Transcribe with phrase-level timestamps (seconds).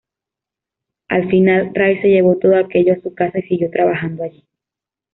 [1.09, 4.43] Al final, Ray se llevó todo aquello a su casa y siguió trabajando allí.